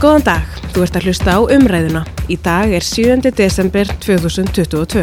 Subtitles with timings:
[0.00, 2.00] Góðan dag, þú ert að hlusta á umræðuna.
[2.32, 3.20] Í dag er 7.
[3.36, 5.02] desember 2022.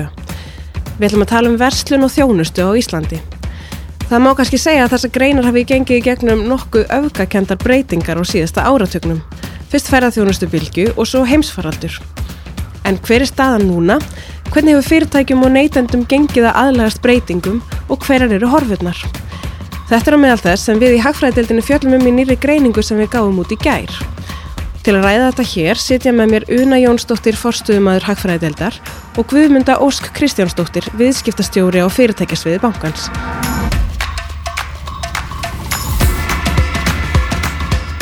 [0.97, 3.19] Við ætlum að tala um verslun og þjónustu á Íslandi.
[4.07, 8.25] Það má kannski segja að þessar greinar hafi gengið í gegnum nokkuð öfgakendar breytingar á
[8.25, 9.21] síðasta áratögnum.
[9.69, 12.01] Fyrst ferðarþjónustu bylgu og svo heimsfaraldur.
[12.81, 14.01] En hver er staðan núna?
[14.49, 18.97] Hvernig hefur fyrirtækjum og neytendum gengið að aðlægast breytingum og hverjar eru horfurnar?
[19.93, 22.97] Þetta er á meðal þess sem við í Hagfræðdeildinu fjöllum um í nýri greiningu sem
[22.97, 23.93] við gáum út í gær.
[24.87, 28.75] Til að ræða þetta hér sitja með mér Una Jónsdóttir forstuðumadur Hagfræðdeildar
[29.19, 33.09] og Guðmunda Ósk Kristjánsdóttir viðskiptastjóri á fyrirtækjasviði bankans.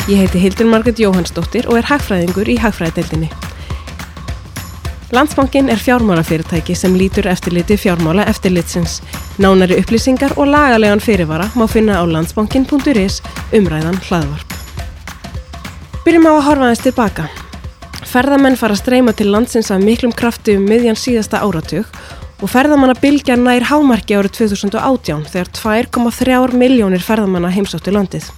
[0.06, 3.32] Ég heiti Hildur Margret Jóhannsdóttir og er hagfræðingur í Hagfræðdeildinni.
[5.10, 9.00] Landsbankin er fjármálafyrirtæki sem lítur eftirliti fjármála eftirlitsins.
[9.42, 13.18] Nánari upplýsingar og lagalegan fyrirvara má finna á landsbankin.is
[13.50, 14.65] umræðan hlaðvarp.
[16.06, 17.24] Byrjum á að horfa aðeins tilbaka.
[18.06, 21.88] Ferðamenn fara að streyma til landsins af miklum krafti um miðjan síðasta áratug
[22.38, 28.28] og ferðamanna bylgja nær hámarki árið 2018 þegar 2,3 miljónir ferðamanna heimsóttu landið.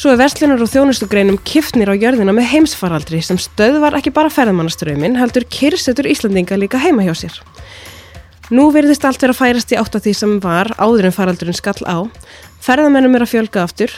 [0.00, 5.20] Svo er verslunar og þjónustugreinum kiftnir á jörðina með heimsfaraldri sem stöðvar ekki bara ferðamannaströmin
[5.20, 7.36] heldur kyrsetur Íslandinga líka heima hjá sér.
[8.48, 11.56] Nú verðist allt vera að færast í átt af því sem var áður en faraldurinn
[11.58, 12.06] skall á.
[12.62, 13.92] Ferðamennum er að fjölga aftur.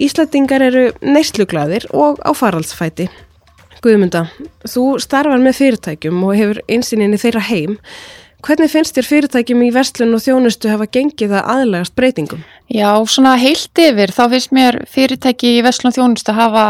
[0.00, 3.10] Íslandingar eru neysluglaðir og á faraldsfæti.
[3.84, 4.26] Guðmunda,
[4.68, 7.78] þú starfar með fyrirtækjum og hefur einsýninni þeirra heim.
[8.44, 12.44] Hvernig finnst þér fyrirtækjum í verslun og þjónustu hafa gengið að aðlægast breytingum?
[12.72, 16.64] Já, svona heilt yfir, þá finnst mér fyrirtæki í verslun og þjónustu hafa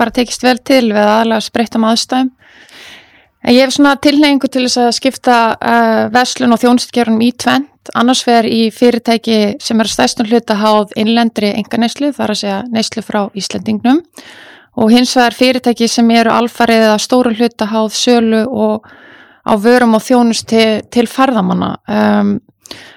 [0.00, 2.30] bara tekist vel til við að aðlægast breytum aðstæðum.
[3.48, 7.32] Ég hef svona tilneyingu til þess að skipta uh, verslun og þjónustgerunum í
[7.80, 12.64] tvent, annars vegar í fyrirtæki sem er stæstum hluta háð innlendri enga þar að segja
[12.70, 14.02] neyslu frá Íslandingnum
[14.76, 18.86] og hins vegar fyrirtæki sem eru alfarið að stóru hluta háð sölu og
[19.44, 21.78] á vörum og þjónust til, til farðamanna.
[21.88, 22.40] Um,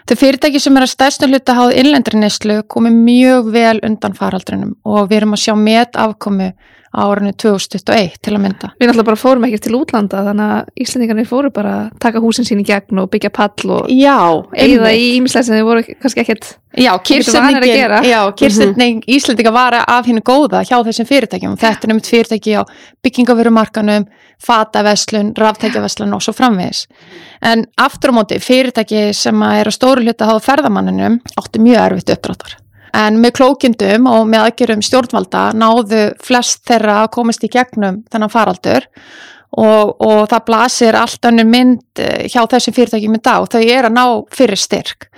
[0.10, 4.78] þau fyrirtæki sem er að stærstu hluta háð innlendri neslu komi mjög vel undan faraldrinum
[4.84, 6.54] og við erum að sjá met afkomi
[6.94, 8.70] á árinu 2021 til að mynda.
[8.78, 12.46] Við náttúrulega bara fórum ekki til útlanda þannig að Íslandingarnir fóru bara að taka húsin
[12.46, 13.90] sín í gegn og byggja pall og
[14.54, 16.52] eigða í ímislega sem þið voru kannski ekkert
[18.06, 21.58] Já, kyrsetning Íslandinga var af henni góða hjá þessum fyrirtækjum.
[21.62, 22.62] Þetta er nefnt fyrirtæki á
[23.06, 24.08] byggingaverumarkanum,
[24.42, 26.88] fataveslun, ráftækjaveslun og svo framvegis.
[27.46, 32.10] En aftur á móti fyrirtæki sem er að stóru hluta á ferðamanninum áttu mjög erfitt
[32.16, 32.56] uppdráttar.
[32.98, 38.34] En með klókindum og með aðgjörum stjórnvalda náðu flest þeirra að komast í gegnum þennan
[38.34, 38.88] faraldur
[39.54, 43.62] og, og það blasir allt önnur mynd eh, hjá þessum fyrirtækjum í dag og þau
[43.62, 45.10] er að ná fyrir styrk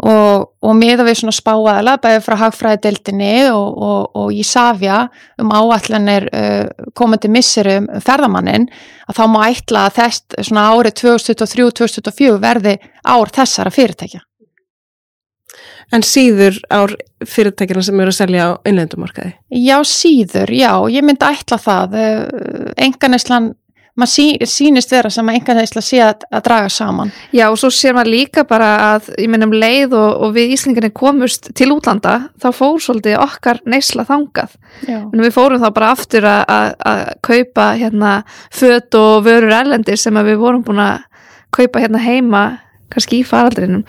[0.00, 5.02] og, og miða við svona spáaðala bæðið frá hagfræðideildinni og, og í Savja
[5.40, 8.68] um áallanir uh, komandi missirum ferðamannin
[9.10, 14.24] að þá má ætla að þess svona árið 2023-2024 verði ár þessara fyrirtækja.
[15.90, 16.92] En síður ár
[17.26, 19.32] fyrirtækina sem eru að selja á innlendumarkaði?
[19.58, 21.96] Já, síður, já, ég myndi ætla það.
[22.78, 23.50] Enganæslan,
[23.98, 27.12] maður sí, sínist vera sem að enganæsla sé að, að draga saman.
[27.34, 30.94] Já, og svo sér maður líka bara að, ég myndum leið og, og við Íslingarnir
[30.96, 34.56] komust til útlanda, þá fór svolítið okkar neysla þangað.
[34.88, 38.16] En við fórum þá bara aftur að, að kaupa hérna
[38.54, 41.06] fött og vörur erlendir sem við vorum búin að
[41.54, 42.44] kaupa hérna heima,
[42.90, 43.86] kannski í faraldrinum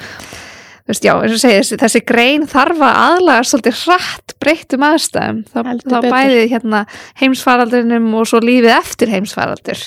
[0.89, 5.41] veist, já, eins og segir, þessi grein þarf að aðlaga svolítið hratt breyttum aðstæðum.
[5.51, 6.83] Þá, þá bæði hérna,
[7.21, 9.83] heimsfaraldrinum og svo lífið eftir heimsfaraldur.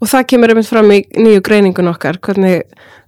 [0.00, 2.64] Og það kemur um fram í nýju greiningun okkar hvernig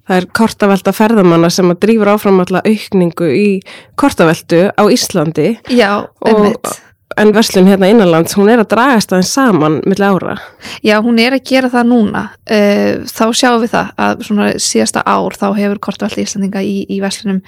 [0.08, 3.46] það er kortavelta ferðamanna sem að drýfur áfram alla aukningu í
[4.00, 5.54] kortaveltu á Íslandi.
[5.72, 6.74] Já, einmitt
[7.20, 10.36] en verslun hérna innanlands, hún er að dragast aðeins saman millir ára.
[10.84, 12.24] Já, hún er að gera það núna.
[12.46, 17.00] Uh, þá sjáum við það að svona síðasta ár þá hefur kortvaldi Íslandinga í, í
[17.02, 17.42] verslunum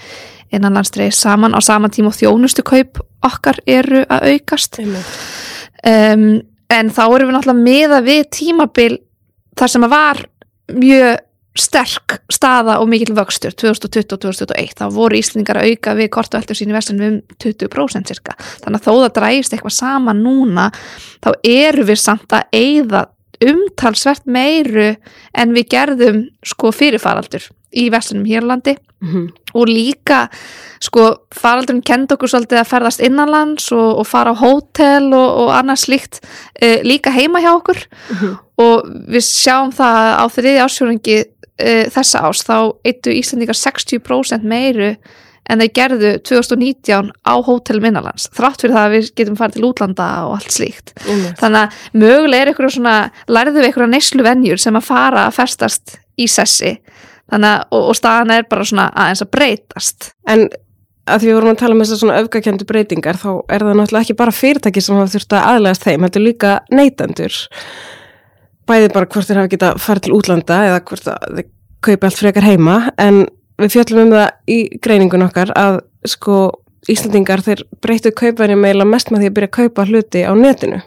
[0.54, 4.80] innanlandsdreið saman á sama tíma og þjónustu kaup okkar eru að aukast.
[5.84, 6.28] Um,
[6.72, 8.92] en þá erum við náttúrulega með að við tímabil
[9.58, 10.24] þar sem að var
[10.74, 11.22] mjög
[11.54, 16.38] sterk staða og mikill vöxtur 2020 og 2021, þá voru Íslandingar að auka við kortu
[16.38, 20.70] eldur sín í vestunum um 20% cirka, þannig að þó það drægist eitthvað sama núna,
[21.22, 23.06] þá eru við samt að eigða
[23.44, 24.94] umtalsvert meiru
[25.34, 29.26] en við gerðum sko fyrirfaraldur í vestunum Hírlandi mm -hmm.
[29.54, 30.28] og líka
[30.80, 35.48] sko faraldurinn kend okkur svolítið að ferðast innanlands og, og fara á hótel og, og
[35.54, 36.20] annað slíkt
[36.60, 37.78] e, líka heima hjá okkur
[38.10, 38.36] mm -hmm.
[38.56, 38.76] og
[39.08, 41.24] við sjáum það á þriði ásjóringi
[41.60, 42.56] uh, þessa ás þá
[42.86, 44.94] eittu Íslandingar 60% meiru
[45.44, 49.66] en þeir gerðu 2019 á hótelum innanlands þrátt fyrir það að við getum farið til
[49.68, 51.36] útlanda og allt slíkt Einmitt.
[51.42, 52.96] þannig að mögulega er eitthvað svona
[53.28, 56.78] lærðu við eitthvað neyslu venjur sem að fara að festast í sessi
[57.28, 60.48] þannig að, og, og staðan er bara svona aðeins að breytast En
[61.04, 64.06] að því við vorum að tala um þessar svona öfgakendu breytingar þá er það náttúrulega
[64.06, 67.40] ekki bara fyrirtæki sem hafa þurft að aðlegast þeim, þetta er líka neytendur.
[68.68, 71.48] Bæði bara hvort þeir hafa geta farið til útlanda eða hvort þeir
[71.84, 73.26] kaupi allt frekar heima en
[73.60, 76.38] við fjöllum um það í greiningun okkar að sko
[76.90, 80.80] Íslandingar þeir breyttu kaupverði meila mest með því að byrja að kaupa hluti á netinu.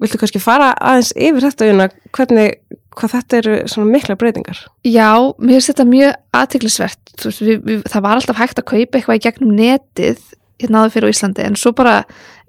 [0.00, 2.54] Viltu kannski fara aðeins yfir þetta una, hvernig,
[2.96, 4.62] hvað þetta eru svona mikla breytingar?
[4.86, 9.52] Já, mér finnst þetta mjög aðtiklisvert það var alltaf hægt að kaupa eitthvað í gegnum
[9.58, 10.24] netið
[10.62, 12.00] hérna áður fyrir Íslandi en svo bara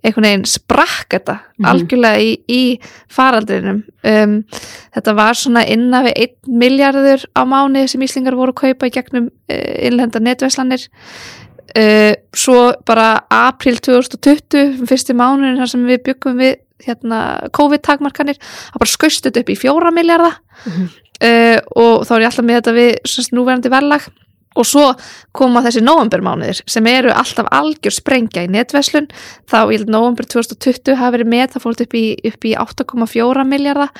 [0.05, 1.65] einhvern veginn sprakk þetta Mhm.
[1.71, 2.79] algjörlega í, í
[3.11, 4.33] faraldrinum um,
[4.95, 8.93] þetta var svona innan við 1 miljardur á mánu sem Íslingar voru að kaupa í
[8.97, 10.83] gegnum uh, innlenda netvæslanir
[11.75, 16.55] uh, svo bara april 2020 fyrsti mánuðin þar sem við byggum við
[16.85, 17.19] hérna,
[17.55, 20.35] COVID-takmarkanir það bara skaust þetta upp í fjóra miljardar
[20.65, 20.85] Mhm.
[21.23, 24.07] uh, og þá er ég alltaf með þetta við núverandi verðlag
[24.55, 24.85] og svo
[25.35, 29.09] koma þessi novembermánuðir sem eru alltaf algjör sprengja í netverslun.
[29.51, 33.91] Þá held november 2020 hafi verið með það fórt upp í, í 8,4 miljardar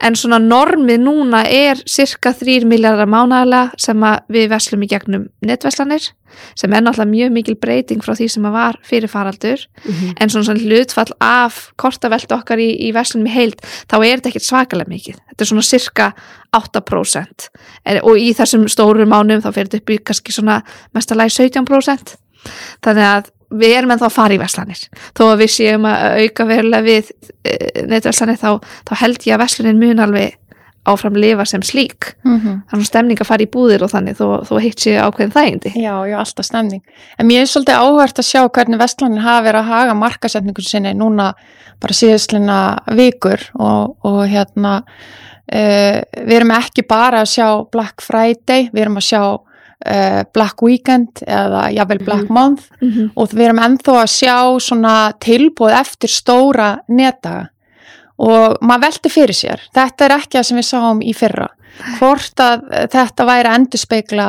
[0.00, 6.12] en svona normið núna er cirka 3 miljardar mánaðarlega sem við verslum í gegnum netverslanir
[6.58, 9.62] sem er náttúrulega mjög mikil breyting frá því sem að var fyrir faraldur.
[10.20, 14.32] En svona, svona hlutfall af kortaveltu okkar í, í verslunum í heild þá er þetta
[14.32, 15.22] ekkert svakalega mikið.
[15.30, 16.10] Þetta er svona cirka
[16.56, 17.48] 8%
[17.84, 20.60] er, og í þessum stóru mánum þá fyrir þetta upp í kannski svona
[20.96, 22.16] mestalagi 17%
[22.84, 24.80] þannig að við erum ennþá að fara í verslanir.
[25.16, 27.12] Þó að við séum að auka verulega við
[27.46, 27.54] e,
[27.86, 28.50] netverslanir þá,
[28.88, 30.34] þá held ég að verslunin mun alveg
[30.86, 32.54] áfram lifa sem slík Mm -hmm.
[32.70, 35.72] þannig að stemning að fara í búðir og þannig þó, þó hitt sé ákveðin þægindi
[35.74, 36.82] Já, já, alltaf stemning.
[37.18, 40.94] En mér er svolítið áhvert að sjá hvernig Vestlandir hafa verið að haga markasetningu sinni
[40.94, 41.34] núna
[41.80, 44.82] bara síðustlina vikur og, og hérna
[45.52, 49.22] uh, við erum ekki bara að sjá Black Friday, við erum að sjá
[49.86, 53.10] uh, Black Weekend eða jafnvel Black Month mm -hmm.
[53.14, 57.48] og við erum ennþá að sjá svona tilbúð eftir stóra netaga
[58.18, 61.48] og maður velti fyrir sér þetta er ekki það sem við sáum í fyrra
[61.98, 64.28] hvort að þetta væri að endurspegla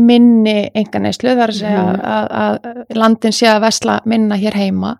[0.00, 2.00] minni enganeyslu þar að segja Mhm.
[2.00, 4.96] að, að landin sé að vesla minna hér heima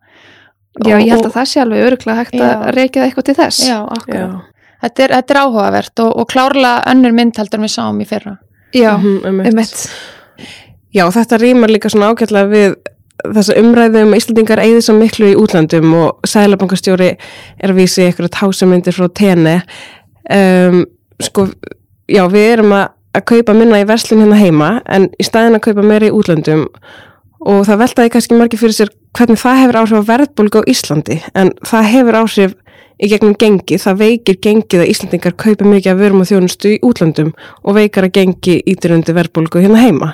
[0.86, 2.46] Já, Og- ég held að það sé alveg öruglega hægt Já.
[2.46, 4.42] að reykja eitthvað til þess Já, akkurat.
[4.82, 8.06] Þetta er, þetta er áhugavert og, og klárlega önnur mynd heldur en við sáum í
[8.06, 8.36] fyrra
[8.72, 9.46] Já, Mhm, einmitt.
[9.46, 9.90] einmitt.
[10.94, 12.76] Já, þetta rýmar líka svona ágætlega við
[13.24, 18.28] umræðu um að Íslandingar eigði svo miklu í útlandum og sælabankastjóri er að vísi ykkur
[18.28, 19.58] að tásamyndir frá tenni
[20.30, 20.82] um,
[21.22, 21.48] sko,
[22.10, 25.66] já, við erum að, að kaupa minna í verslun hérna heima en í staðin að
[25.68, 26.66] kaupa meira í útlandum
[27.40, 31.20] og það veltaði kannski margir fyrir sér hvernig það hefur áhrif á verðbólgu á Íslandi
[31.34, 32.58] en það hefur áhrif
[33.00, 36.80] í gegnum gengi, það veikir gengið að Íslandingar kaupa mikið af vörum og þjónustu í
[36.84, 37.32] útlandum
[37.64, 40.10] og veikar að gengi ítirundi verðbólgu hérna heima.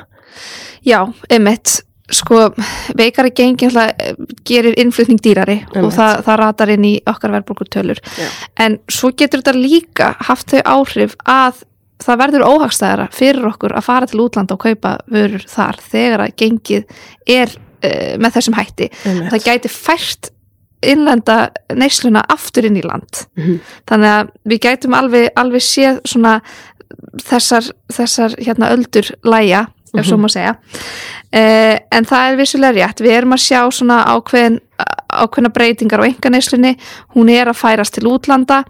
[0.86, 1.00] Já,
[1.32, 1.80] einmitt
[2.12, 2.52] sko,
[2.98, 5.96] veikari gengi alltaf gerir innflutning dýrari og Einmitt.
[5.96, 8.28] það, það ratar inn í okkar verðbólgutölur Já.
[8.62, 11.64] en svo getur þetta líka haft þau áhrif að
[12.06, 16.34] það verður óhagstæðara fyrir okkur að fara til útlanda og kaupa vörur þar þegar að
[16.36, 16.84] gengið
[17.26, 19.30] er uh, með þessum hætti Einmitt.
[19.32, 20.30] það gæti fært
[20.86, 23.58] innlenda neysluna aftur inn í land Mhm.
[23.88, 26.40] þannig að við gætum alveg, alveg séð svona
[27.26, 29.66] þessar, þessar hérna öldur læja,
[30.00, 30.56] ef svo má segja.
[31.32, 33.02] Eh, en það er vissulega rétt.
[33.04, 34.60] Við erum að sjá svona ákveðin
[35.16, 36.74] ákveðna breytingar á enganeyslunni
[37.14, 38.64] hún er að færast til útlanda.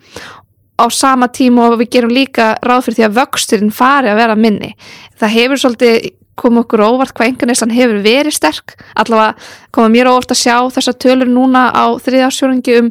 [0.76, 4.36] Á sama tíma og við gerum líka ráð fyrir því að vöxturinn fari að vera
[4.36, 4.74] minni.
[5.16, 8.76] Það hefur svolítið koma okkur óvart hvað enganeyslan hefur verið sterk.
[8.94, 9.34] Allavega
[9.74, 12.90] koma mér óvart að sjá þessa tölur núna á þriðarsjóringi um,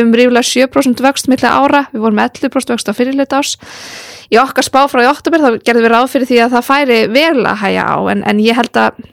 [0.00, 3.56] um rífulega 7% vöxt millega ára, við vorum með 11% vöxt á fyrirleita ás
[4.32, 6.98] í okkar spá frá í oktober þá gerðum við ráð fyrir því að það færi
[7.12, 9.04] verulega að hæja á en, en ég held að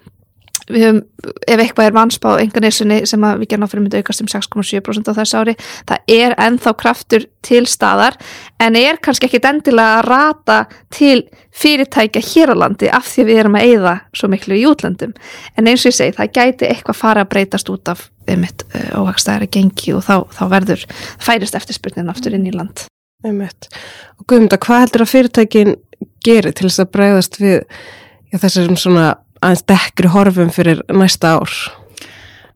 [0.69, 0.99] við höfum,
[1.47, 5.17] ef eitthvað er vannspáð enganeyslunni sem að við gerum fyrir myndi aukast um 6,7% á
[5.17, 5.55] þessu ári,
[5.89, 8.17] það er ennþá kraftur til staðar
[8.63, 10.59] en er kannski ekkit endilega að rata
[10.93, 14.65] til fyrirtækja hér á landi af því að við erum að eyða svo miklu í
[14.69, 15.13] útlöndum
[15.57, 18.63] en eins og ég segi, það gæti eitthvað fara að breytast út af einmitt
[18.95, 20.87] óhagstæðari gengi og þá, þá verður
[21.19, 22.87] færist eftirspurnin aftur inn í land
[23.23, 23.69] Einmitt.
[24.19, 25.75] Og Guðmunda, hvað heldur að fyrirtækin
[26.25, 27.55] gerir til þess að bregðast við
[28.33, 29.05] já, þessum svona
[29.43, 31.55] aðeins dekkri horfum fyrir næsta ár?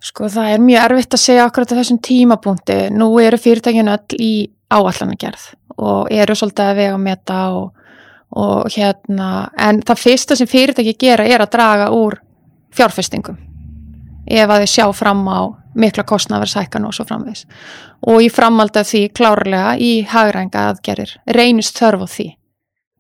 [0.04, 2.78] Sko það er mjög erfitt að segja akkurat á þessum tímapunkti.
[2.96, 4.32] Nú eru fyrirtækinu öll í
[4.74, 7.90] áallanagerð og eru svolítið að vega meta og,
[8.38, 12.18] og hérna, en það fyrsta sem fyrirtæki gera er að draga úr
[12.76, 13.38] fjárfestingum
[14.28, 15.40] ef að þau sjá fram á
[15.78, 17.46] mikla kostnaverðsækkan og svo framvegs
[18.10, 22.28] og í framald af því klárlega í hagrænga aðgerir reynist þörf á því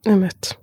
[0.07, 0.53] Einmitt.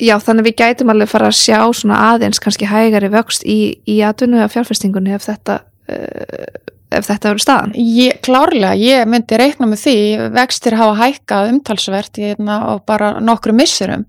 [0.00, 4.00] Já, þannig við gætum alveg fara að sjá svona aðeins kannski hægari vöxt í, í
[4.06, 5.60] atvinnu eða fjárfestingunni ef þetta
[5.92, 7.74] uh, ef þetta eru staðan.
[7.78, 9.98] Ég, klárlega, ég myndi reikna með því
[10.34, 14.06] vextir hafa hækkað umtalsvert í hérna og bara nokkru missurum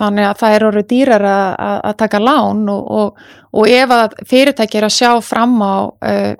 [0.00, 3.24] þannig að það er orðið dýrar að, að, taka lán og, og,
[3.56, 6.32] og ef að fyrirtæki er að sjá fram á uh,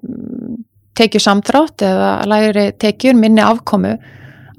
[0.97, 3.97] tekju samdrátt eða læri tekjur minni afkomu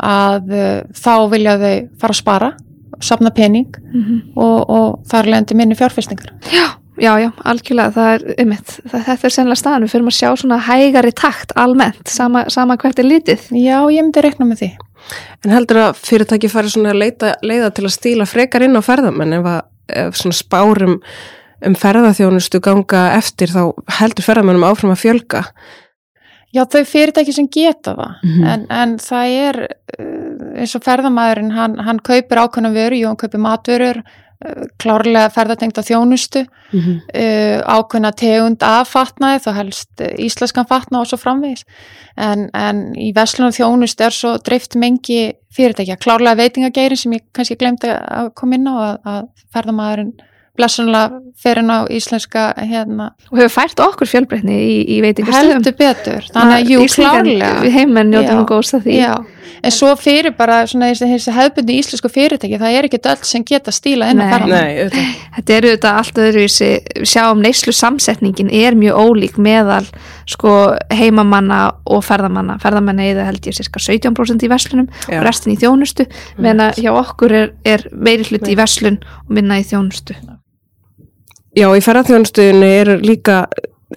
[0.01, 2.51] að uh, þá vilja þau fara að spara
[3.01, 4.21] safna pening Mm -hmm.
[4.35, 6.67] og, og þar lendi minni fjárfestingar Já,
[6.99, 10.35] já, já, algjörlega, það er einmitt, það, þetta er sennilega staðan, við fyrir að sjá
[10.37, 13.39] svona hægari takt almennt, sama, sama hvert er litið.
[13.51, 14.71] Já, ég myndi reikna með því
[15.45, 18.81] En heldur að fyrirtæki fari svona að leita, leiða til að stíla frekar inn á
[18.85, 20.99] ferðamenn ef, að, ef svona spárum
[21.65, 25.43] um ferðarþjónustu ganga eftir þá heldur ferðamennum áfram að fjölga.
[26.53, 28.43] Já, þau fyrirtæki sem geta það, Mhm.
[28.53, 29.59] en, en það er
[29.99, 30.20] uh,
[30.55, 35.83] eins og ferðamæðurinn, hann, hann kaupir ákveðna vöru, jú, hann kaupir matvörur, uh, klárlega ferðatengta
[35.85, 36.99] þjónustu, Mm -hmm.
[37.19, 41.65] uh, ákveðna tegund af fatnaði, þá helst uh, íslenskan fatna og svo framvegis.
[42.17, 47.23] En, en í Veslun og þjónustu er svo dreift mengi fyrirtækja, klárlega veitingageirin sem ég
[47.33, 50.13] kannski glemdi að koma inn á að, að ferðamæðurinn
[50.57, 55.61] blessunlega fer inn á íslenska hérna, Og hefur fært okkur fjölbreytni í, í veitingastöðum.
[55.61, 57.51] heldur betur, þannig að jú, klárlega.
[57.63, 58.39] Við heimmenn njótum Já.
[58.39, 58.97] nú góðs að því.
[58.99, 59.13] Já,
[59.63, 63.71] en svo fyrir bara svona þessi, hefðbundi íslensku fyrirtæki, það er ekki öll sem geta
[63.71, 65.15] stíla inn á auðvitað.
[65.37, 69.85] Þetta eru þetta allt öðruvísi, við sjáum neyslu samsetningin er mjög ólík meðal
[70.27, 72.59] sko heimamanna og ferðamanna.
[72.61, 75.19] Ferðamanna eða held ég cirka 17% í verslunum Já.
[75.21, 76.05] og restin í þjónustu,
[76.37, 80.17] meðan að hjá okkur er, er meiri hluti í verslun og minna í þjónustu.
[81.51, 83.43] Já, í ferðarþjónustuðinu er líka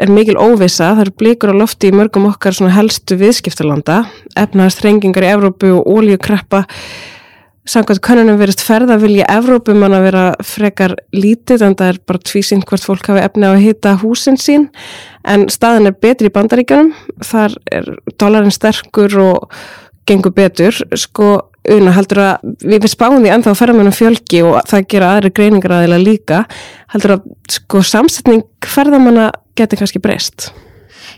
[0.02, 4.00] er mikil óvisa, það eru blikur á lofti í mörgum okkar helstu viðskiptalanda.
[4.34, 6.64] Efnaðast þrengingar í Evrópu og ólíukreppa
[7.64, 12.66] samkvæmt könnunum verist ferða vilja Evrópum að vera frekar lítið en það er bara tvísinn
[12.66, 14.68] hvort fólk hafi efni á að hita húsin sín.
[15.25, 16.92] En staðin er betri í bandaríkjunum.
[17.25, 17.88] Þar er
[18.20, 19.58] dólarinn sterkur og
[20.11, 20.76] gengur betur.
[20.99, 25.33] Sko una heldur að við, spáum því ennþá að ferðamennum fjölgi og það gera aðri
[25.38, 26.42] greiningar aðeila líka
[26.92, 28.44] heldur að sko samsetning
[28.75, 30.50] ferðamanna geti kannski breyst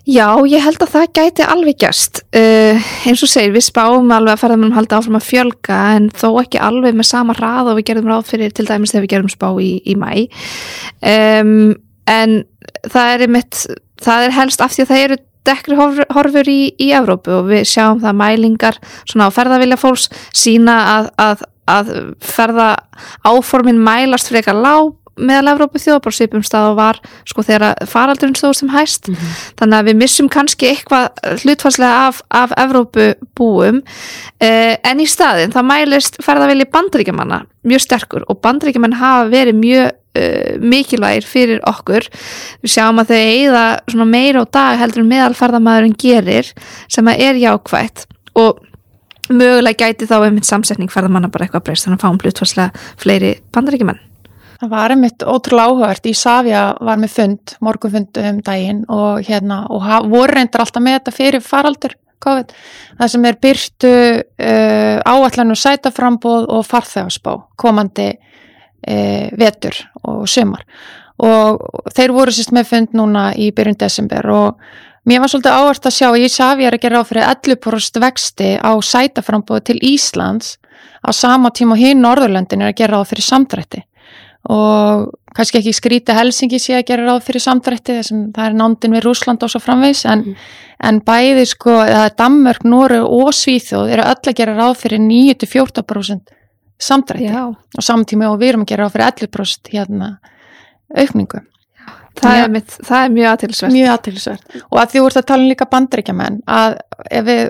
[0.06, 2.20] Já, ég held að það gæti alveg gerst.
[2.30, 2.78] Uh,
[3.10, 6.60] eins og segir, við spáum alveg að ferðamennum halda áfram að fjölga en þó ekki
[6.62, 9.48] alveg með sama hrað og við gerðum ráð fyrir til dæmis þegar við gerðum spá
[9.62, 10.10] í, í mæ.
[11.10, 11.74] Um,
[12.06, 12.36] en
[12.86, 13.64] það er einmitt,
[14.06, 17.66] það er helst af því að það eru dekkri horfur, í, í Evrópu og við
[17.70, 22.70] sjáum það mælingar svona á ferðavilja fólks sína að, að, að ferða
[23.26, 28.72] áformin mælast frekar lág meðal Evrópu svipum stað og var sko þegar faraldurinn stóð sem
[28.72, 29.10] hæst.
[29.58, 33.82] Þannig að við missum kannski eitthvað hlutfarslega af, af Evrópu búum.
[34.40, 39.94] Eh, en í staðin það mælist ferðavilji bandaríkjamanna mjög sterkur og bandaríkjaman hafa verið mjög
[40.16, 42.08] uh, mikilvægir fyrir okkur
[42.62, 46.52] við sjáum að þau eigða meira á dag heldur en meðalferðamæðurinn gerir
[46.88, 48.06] sem að er jákvætt
[48.36, 48.64] og
[49.30, 54.04] mögulega gæti þá einmitt samsetning ferðamanna bara eitthvað breyst þannig að fáum hlutfarslega fleiri bandaríkjumenn
[54.56, 56.08] Það var einmitt ótrúlega áhugavert.
[56.08, 61.16] Ísafja var með fund, morgunfund um daginn og, hérna, og voru reyndar alltaf með þetta
[61.16, 62.54] fyrir faraldur COVID.
[62.96, 68.14] Það sem er byrtu uh, áallanum sætaframbóð og farþegarspá komandi
[68.86, 70.64] uh, vetur og sömar.
[71.16, 71.62] Og
[71.96, 74.60] þeir voru sérst með fund núna í byrjun desember og
[75.08, 78.50] mér var svolítið áhvert að sjá að Ísafja er að gera á fyrir 11% vexti
[78.60, 80.56] á sætaframbóð til Íslands
[81.00, 83.84] á sama tíma og hinn Norðurlöndin er að gera á fyrir samdrætti
[84.52, 88.96] og kannski ekki skríti Helsingi sé að gera ráð fyrir samdrætti þessum það er nándin
[88.96, 90.24] við Rúsland og svo framvegs en,
[90.78, 96.34] en bæði sko, eða Danmörk, Nóru og Svíþjóð eru öll að gera ráð fyrir 9-14%
[96.82, 100.08] samdrætti Já, og samtími og við erum að gera ráð fyrir 11% hérna
[100.96, 101.42] aukningu.
[102.16, 104.58] það er, mitt, það er mjög aðtilsvert Mjög aðtilsvært.
[104.70, 106.76] Og að því þú ert að tala um líka bandaríkjamenn að
[107.10, 107.42] ef við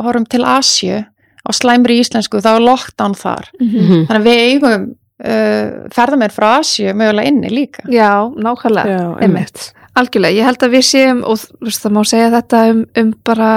[0.00, 1.00] horfum til Asju
[1.40, 3.50] á slæmri íslensku þá er lockdown þar.
[3.60, 4.06] Mhm.
[4.08, 4.86] Þannig að við eigum
[5.24, 7.84] uh, ferðamenn frá Asju mögulega inni líka.
[7.88, 9.70] Já, nákvæmlega Já, einmitt.
[9.98, 13.14] Algjörlega, ég held að við séum og þú veist, það má segja þetta um, um
[13.26, 13.50] bara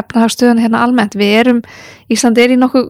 [0.00, 1.60] efnahagsstöðun hérna almennt við erum,
[2.10, 2.88] Ísland er í nokkuð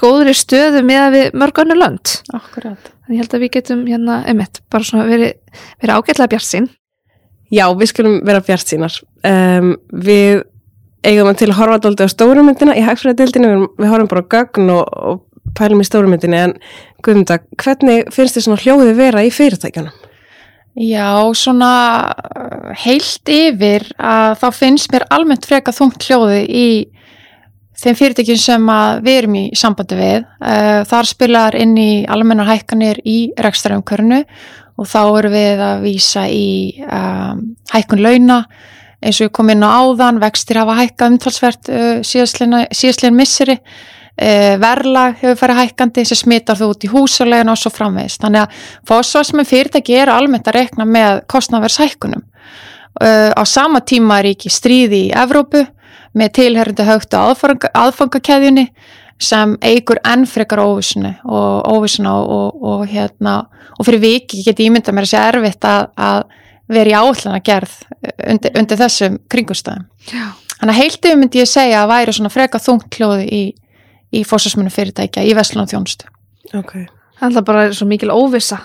[0.00, 2.14] góðri stöðu með að við mörg önnur lönd.
[2.36, 2.92] Akkurat.
[3.06, 5.34] en ég held að við getum hérna einmitt bara svona verið
[5.82, 6.68] veri ágætlega bjart sín
[7.50, 8.94] Já, við skulum vera bjart sínar
[9.26, 10.44] um, Við
[11.02, 14.30] eigum að til að horfa dóldi á stórumyndina í hagfræðadildinu, við, við horfum bara á
[14.36, 15.22] gögn og, og
[15.56, 16.54] pælum í stórumyndinni en
[17.04, 19.96] Guðmunda, hvernig finnst þið svona hljóðið vera í fyrirtækjunum?
[20.80, 21.72] Já, svona
[22.84, 26.68] heilt yfir að þá finnst mér almennt freka þungt hljóði í
[27.80, 28.72] þeim fyrirtækjum sem
[29.04, 30.26] við erum í sambandi við.
[30.40, 34.24] Uh, Þar spilar inn í almennar hækkanir í rekstrarumkörnu
[34.80, 36.50] og þá erum við að vísa í
[36.86, 38.42] um, hækkun launa
[39.00, 44.56] eins og við komum inn á áðan, vextir hafa hækkað umtalsvert uh, síðastlegin misseri uh,
[44.60, 48.20] verlag hefur farið hækkandi sem smittar þú út í húsalegin og svo framvegist.
[48.24, 52.24] Þannig að fósvarsmenn fyrirtæki eru almennt að rekna með kostnavershækkunum.
[53.00, 55.64] Uh, á sama tíma er ekki stríði í Evrópu
[56.18, 57.16] með tilherrandi högtu
[57.74, 58.66] aðfangakeðjunni
[59.20, 63.34] sem eigur enn frekar óvísuna og óvísuna og, og, og hérna
[63.78, 66.22] og fyrir viki geti ímynda mér að sé erfitt að, að
[66.70, 67.74] vera í áallana gerð
[68.30, 69.84] undir, undir þessum kringustæðum.
[70.60, 73.42] Þannig að heiltið myndi ég segja að væri svona freka þungt hljóði í,
[74.16, 76.08] í fórsvarsmennu fyrirtækja í Vestlun og þjónustu.
[76.56, 76.74] Ok.
[77.20, 78.58] Það er bara svo mikil óvissa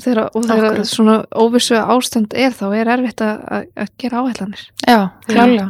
[0.00, 4.64] þegar, og þegar svona óvissu ástand er þá er erfitt að, að- að gera áhællanir.
[4.88, 5.68] Já, klálega.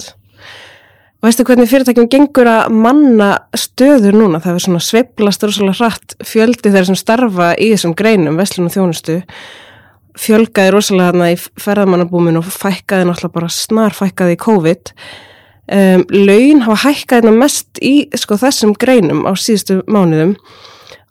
[1.20, 4.38] Veistu hvernig fyrirtækjum gengur að manna stöður núna?
[4.40, 8.72] Það er svona sveiflast rosalega hratt fjöldi þeir sem starfa í þessum greinum, veslun og
[8.72, 9.18] þjónustu,
[10.16, 14.92] fjölgaði rosalega þarna í ferðamannabúminu og fækkaði náttúrulega bara snar fækkaði í COVID.
[15.70, 20.32] Um, laun hafa hækkaði þarna mest í sko, þessum greinum á síðustu mánuðum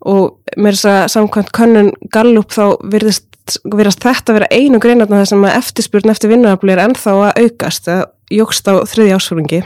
[0.10, 5.30] og með þess að samkvæmt könnun Gallup þá virðist, virðast þetta vera einu greinarna þar
[5.36, 9.62] sem að eftirspurn eftir vinnuafli er ennþá að aukast, að jógst á þriði ásfóringi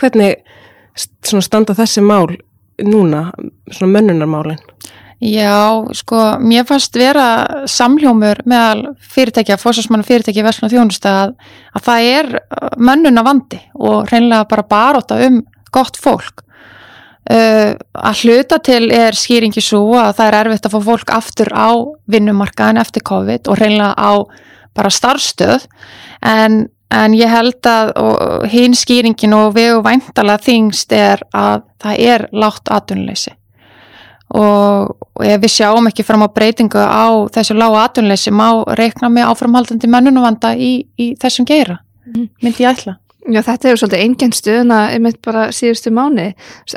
[0.00, 0.36] hvernig
[0.94, 2.28] standa þessi mál
[2.82, 3.28] núna,
[3.70, 4.60] svona mönnunarmálin
[5.24, 11.36] Já, sko, mér fannst vera samljómur meðal fyrirtækja, fórsvarsmanna fyrirtækja í Vestlun og þjónustu að,
[11.72, 12.30] að það er
[12.82, 15.38] mönnuna vandi og hreinlega bara baróta um
[15.72, 16.42] gott fólk.
[17.24, 21.50] Uh, að hluta til er skýringi svo að það er erfitt að fá fólk aftur
[21.56, 21.72] á
[22.12, 24.12] vinnumarkaðin eftir COVID og hreinlega á
[24.76, 25.64] bara starfstöð
[26.20, 31.98] en, en ég held að og hinn skýringin og við væntalega þingst er að það
[32.14, 33.32] er látt atvinnuleysi
[34.34, 39.10] og, og ef við sjáum ekki fram á breytingu á þessu lágu atvinnuleysi má reikna
[39.12, 42.28] með áframhaldandi mennunavanda í, í þessum geira, Mhm.
[42.42, 42.96] myndi ég ætla.
[43.32, 46.34] Já, þetta hefur svolítið engin stöðuna einmitt bara síðustu mánu.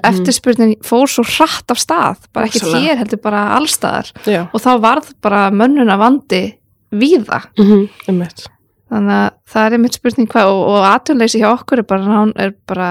[0.07, 2.85] Eftirspurnin fór svo hratt af stað, bara ekki Rosalega.
[2.87, 6.55] hér heldur bara allstaðar Já, og þá varð bara mönnuna vandi
[6.93, 7.41] víða.
[7.59, 8.21] mm -hmm.
[8.23, 8.47] eitt
[8.87, 12.53] Þannig að það er einmitt spurning hvað og, og aðtunleysi hjá okkur er bara, er
[12.69, 12.87] bara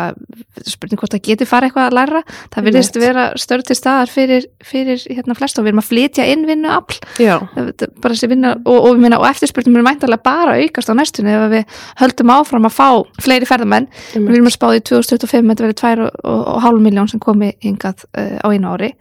[0.69, 2.21] spurning hvort það getur farið eitthvað að læra.
[2.53, 2.99] Það Einmitt.
[3.01, 6.73] vera störð til staðar fyrir, fyrir hérna flest og við erum að flytja inn vinnu
[6.75, 6.99] afl
[7.33, 12.77] og, og, og, eftirspurningum er mæntalega bara aukast á næstunni ef við höldum áfram að
[12.77, 12.89] fá
[13.25, 13.89] fleiri ferðamenn.
[14.13, 15.81] Við erum að spáði í 2025 þetta verið
[16.21, 18.93] 2,5 miljón sem komi hingað uh, á einu ári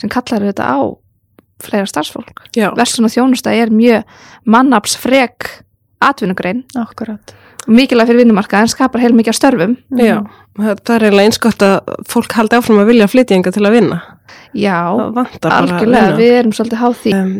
[0.00, 0.80] sem kallar þetta á
[1.62, 2.48] fleira starfsfólk.
[2.56, 4.08] Verslun og þjónusta er mjög
[4.48, 5.50] mannapsfrek
[6.08, 6.64] atvinnugrein.
[6.78, 7.34] Akkurat.
[7.62, 9.76] og mikilvæg fyrir vinnumarka en skapar heil mikið af störfum.
[9.94, 10.16] Já.
[10.58, 13.62] Það, það er eiginlega eins gott að fólk haldi áfram að vilja flytja enga til
[13.68, 13.98] að vinna.
[14.52, 17.12] Já, Það vantar bara algjörlega, við erum svolítið háð því.
[17.16, 17.34] Um,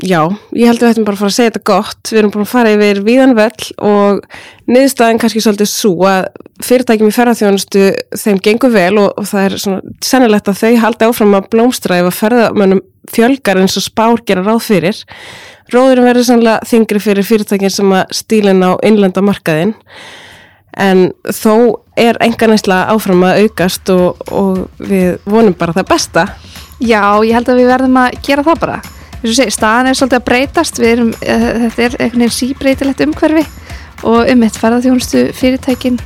[0.00, 0.22] Já,
[0.56, 2.00] ég held að við ættum bara að fara að segja þetta gott.
[2.08, 4.22] Við erum búin að fara yfir víðan vell og
[4.70, 6.28] niðurstaðan kannski svolítið svo að
[6.64, 7.84] fyrirtækjum í ferðarþjónustu
[8.20, 12.00] þeim gengur vel og, og það er svona sennilegt að þau haldi áfram að blómstra
[12.00, 15.00] ef að ferðamönnum fjölgar eins og spár gera ráð fyrir.
[15.70, 19.74] Róðurum verður sannlega þingri fyrir fyrirtækin sem að stílinn á innlenda markaðinn
[20.78, 26.26] en þó er enga næsla áfram að aukast og, og við vonum bara það besta.
[26.80, 28.78] Já, ég held að við verðum að gera það bara.
[29.20, 33.42] Segja, staðan er svolítið að breytast, erum, eh, þetta er einhvern veginn síbreytilegt umhverfi
[34.08, 35.98] og um eitt ferðarþjónustu fyrirtækin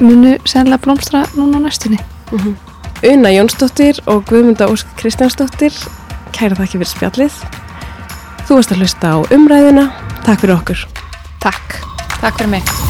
[0.00, 2.00] munu sennilega blómstra núna á næstunni.
[3.06, 5.72] Una Jónsdóttir og Guðmunda Ósk Kristjánsdóttir
[6.36, 7.38] kæra þakki fyrir spjallið
[8.46, 9.88] þú varst að hlusta á umræðuna
[10.26, 10.86] takk fyrir okkur
[11.46, 11.80] Takk.
[12.20, 12.85] Takk fyrir mig.